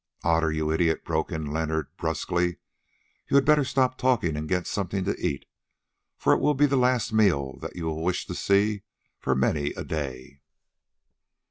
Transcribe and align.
"Otter, 0.23 0.51
you 0.51 0.71
idiot," 0.71 1.05
broke 1.05 1.31
in 1.31 1.45
Leonard 1.45 1.95
brusquely, 1.95 2.57
"you 3.29 3.35
had 3.35 3.45
better 3.45 3.63
stop 3.63 3.99
talking 3.99 4.35
and 4.35 4.49
get 4.49 4.65
something 4.65 5.03
to 5.03 5.15
eat, 5.23 5.45
for 6.17 6.33
it 6.33 6.39
will 6.39 6.55
be 6.55 6.65
the 6.65 6.75
last 6.75 7.13
meal 7.13 7.59
that 7.59 7.75
you 7.75 7.85
will 7.85 8.01
wish 8.03 8.25
to 8.25 8.33
see 8.33 8.81
for 9.19 9.35
many 9.35 9.73
a 9.73 9.83
day." 9.83 10.41